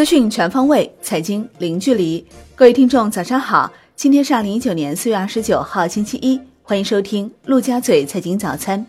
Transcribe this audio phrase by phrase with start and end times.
[0.00, 2.24] 资讯全方位，财经零距离。
[2.54, 3.70] 各位听众，早上好！
[3.94, 6.40] 今天是二零一九年四月二十九号，星期一。
[6.62, 8.86] 欢迎收听陆家嘴财经早餐。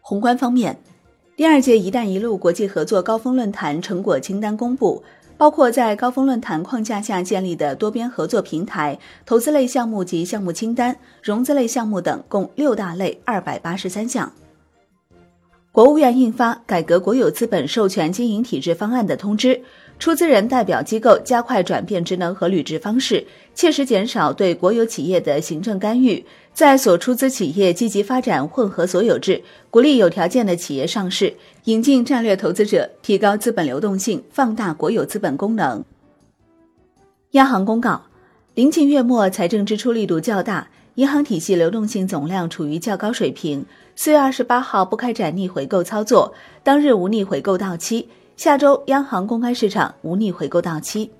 [0.00, 0.76] 宏观方面，
[1.36, 5.00] 第二届“一带一路”国际合作高峰论坛成果清单公布，
[5.36, 14.32] 包括在高峰论坛框架下建立的多边合作平台、投资类项目及项目清单、融资类项目等，共六大类二百八十三项。
[15.70, 19.62] 国务院印发《改革国有资本授权经营体制方案》的通知。
[19.98, 31.34] 出资人代表机构加快转变职能和履职方式，切实减少对国有企业的行政干预，在所出资企业积极发展混合所有制，鼓励有条件的企业上市，
[31.64, 35.84] 引进战略投资者，提高资本流动性，放大国有资本功能。
[37.32, 38.02] 央行公告：
[38.54, 43.66] 临近月末，财政支出力度较大，银行体系流动性总量处于较高水平。
[43.96, 48.08] 四月二十八号不开展逆回购操作，当日无逆回购到期。
[48.38, 51.10] 下周央行公开市场无逆回购到期。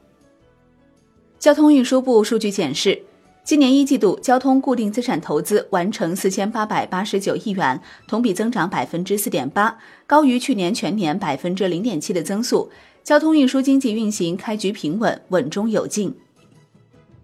[1.40, 3.02] 交通运输部数据显示，
[3.42, 12.70] 今年一季度交通固定资产投资完成四千八百八十九亿元，同比增长百分之四点八，高于去年全年百分之零点七的增速。
[13.02, 16.16] 交通运输经济运行开局平稳，稳中有进。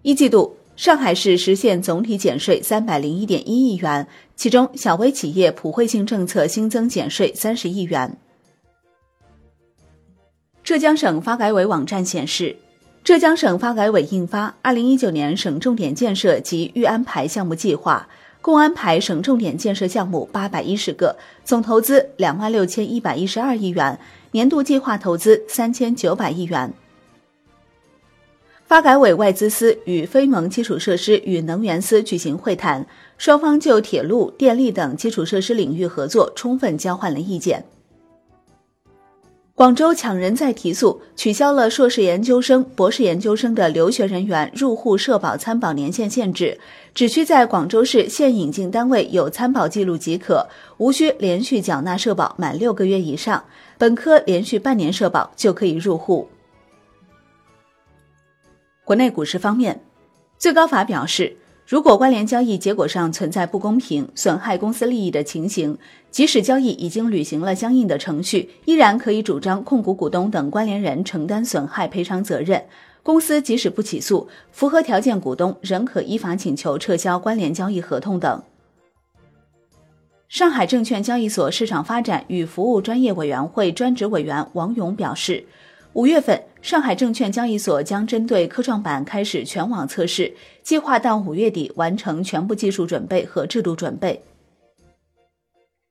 [0.01, 8.17] 一季度，上海市实现总体减税三百零一点一亿元，其中小微企业普惠性政策新增减税三十亿元。
[10.65, 12.55] 浙江省发改委网站显示，
[13.03, 18.07] 浙江省发改委印发《二零一九年省重点建设及预安排项目计划》，
[18.41, 23.99] 共安排省重点建设项目八百一十个，总投资两万六千一百一十二亿元，
[24.31, 26.73] 年度计划投资三千九百亿元。
[28.65, 32.83] 发改委外资司与非盟基础设施与能源司举行会谈，
[33.19, 37.63] 双方就铁路、电力等基础设施领域合作充分交换了意见。
[39.55, 46.59] 广州抢人才提速，取消了硕士研究生、博士研究生的留学人员入户社保参保年限限制，
[46.93, 50.45] 只需在广州市现引进单位有参保记录即可，
[50.75, 53.45] 无需连续缴纳社保满六个月以上，
[53.77, 56.27] 本科连续半年社保就可以入户。
[58.83, 59.81] 国内股市方面，
[60.37, 61.37] 最高法表示。
[61.67, 65.75] 如果关联交易结果上存在不公平、损害公司利益的情形，
[66.11, 72.63] 即使交易已经履行了相应的程序，依然可以主张控股股东等关联人承担损害赔偿责任。
[73.01, 78.43] 公司即使不起诉，符合条件股东仍可依法请求撤销关联交易合同等。
[80.29, 85.43] 上海证券交易所市场发展与服务专业委员会专职委员王勇表示。
[85.95, 94.21] 五月份，上海证券交易所将针对科创板开始全网测试，计划到五月底完成全部技术准备和制度准备。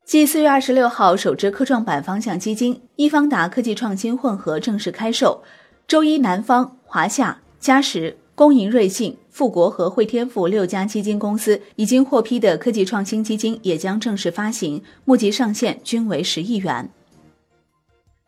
[0.05, 5.43] 继四月二十六号首支科创板方向基金易方达科技创新混合正式开售，
[5.89, 16.91] 周一南方、华夏、嘉实、工银瑞信、富国和汇添富六家基金公司已经获批的科技创新基金也将正式发行，募集上限均为十亿元。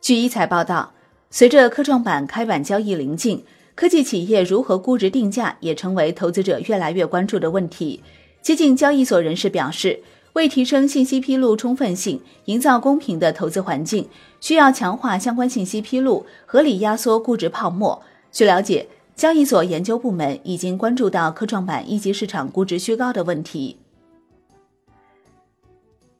[0.01, 0.95] 据一财报道。
[1.31, 3.43] 随着科创板开板交易临近，
[3.75, 8.03] 科技企业如何估值定价也成为投资者越来越关注的问题。
[8.41, 10.01] 接近交易所人士表示，
[10.35, 14.09] 为提升信息披露充分性，营造公平的投资环境，
[14.41, 18.01] 需要强化相关信息披露，合理压缩估值泡沫。
[18.31, 23.79] 据了解，交易所研究部门已经关注到科创板一级市场估值虚高的问题。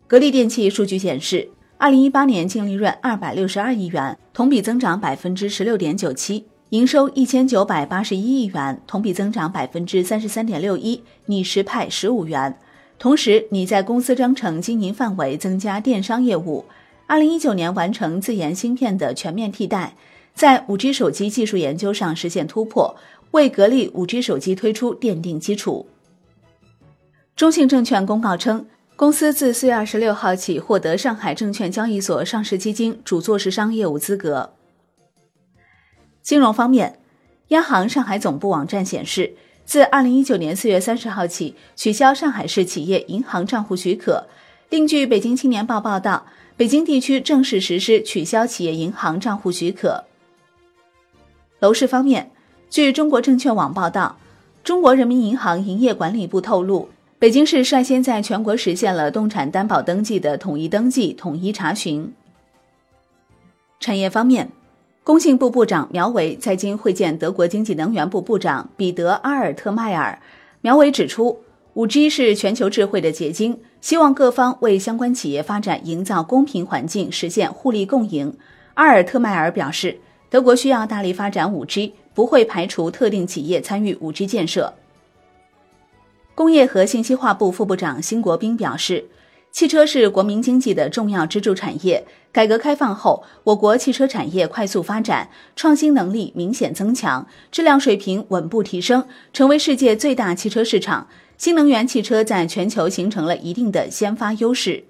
[0.07, 1.49] 格力电器数据显示。
[1.79, 12.59] 二零一八年净利润二百六十二亿元，同比增长百分之十六点九七；营收一千九百八十一亿元，同比增长百分之三十三点六一，拟实派十五元。
[12.99, 16.65] 同时，拟在公司章程经营范围增加电商业务。
[17.07, 19.95] 二零一九年完成自研芯片的全面替代，
[20.33, 22.97] 在五 G 手机技术研究上实现突破，
[23.33, 25.87] 为格力五 G 手机推出奠定基础。
[27.37, 28.65] 中信证券公告称。
[28.97, 34.55] 公司自四月二十六号起获得上海证券交易所上市基金主做市商业务资格。
[36.23, 36.99] 金融方面，
[37.49, 39.35] 央行上海总部网站显示，
[39.67, 44.27] 自二零一九年四月三十号起取消上海市企业银行账户许可。
[44.71, 46.25] 另据北京青年报报道，
[46.57, 50.05] 北京地区正式实施取消企业银行账户许可。
[51.59, 52.31] 楼市方面，
[52.71, 54.17] 据中国证券网报道，
[54.65, 56.89] 中国人民银行营业管理部透露。
[57.19, 62.13] 北京市率先在全国实现了动产担保登记的统一登记、统一查询。
[63.81, 64.51] 产业方面，
[65.03, 70.19] 工信部部长苗圩在京会见德国经济能源部部长彼得阿尔特迈尔。
[70.61, 71.39] 苗圩指出
[71.75, 78.37] ，5G 是全球智慧的结晶，希望各方为相关企业发展营造公平环境，实现互利共赢。
[78.75, 79.99] 阿尔特迈尔表示，
[80.29, 84.75] 德国需要大力发展 5G，不会排除特定企业参与 5G 建设。
[86.37, 89.07] 工业和信息化部副部长辛国斌表示，
[89.51, 92.07] 汽车是国民经济的重要支柱产业。
[92.31, 101.09] 改革开放后，我国汽车产业快速发展，创新能力明显增强，质量水平稳步提升，成为世界最大汽车市场。
[101.39, 104.85] 新能源汽车在全球形成了一定的先发优势。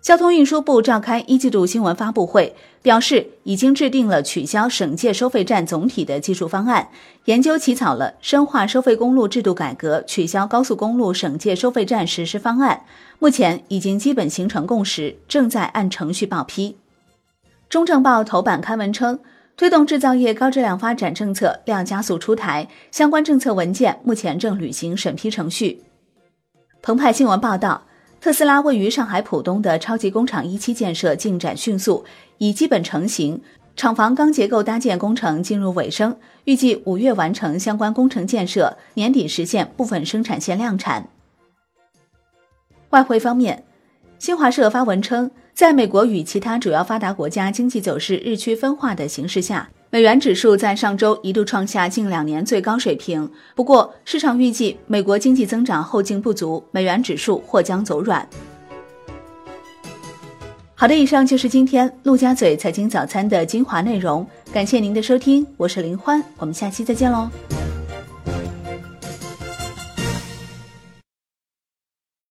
[0.00, 6.88] 交通运输部召开一季度新闻发布会，表示已经制定了取消省界收费站总体的技术方案，
[7.26, 12.82] 研究起草了深化收费公路制度改革、取消高速公路省界收费站实施方案，
[13.18, 16.78] 目前已经基本形成共识，正在按程序报批。
[17.68, 19.20] 中证报头版刊文称，
[19.54, 25.82] 推动制造业高质量发展政策量加速出台，相关政策文件目前正履行审批程序。
[26.80, 27.82] 澎湃新闻报道。
[28.20, 32.04] 特斯拉位于上海浦东的超级工厂一期建设进展迅速，
[32.36, 33.40] 已基本成型，
[33.74, 36.14] 厂房钢结构搭建工程进入尾声，
[36.44, 41.08] 预计五月完成相关工程建设，年底实现部分生产线量产。
[42.90, 43.64] 外汇方面，
[44.18, 49.70] 新华社发文称，在美国与其他主要发达国家经济走势日趋分化的形势下。
[49.92, 58.24] 美元指数在上周一度创下近两年最高水平，不过市场预计美国经济增长后劲不足，美元指数或将走软。
[60.76, 67.28] 好的，以上就是今天陆家嘴财经早餐的精华内容，感谢您的收听，我是林欢，我们下期再见喽。